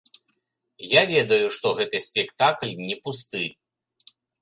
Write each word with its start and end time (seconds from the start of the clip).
Я 0.99 1.03
ведаю, 1.11 1.45
што 1.59 1.75
гэты 1.81 1.97
спектакль 2.09 2.77
не 2.87 3.01
пусты. 3.07 3.47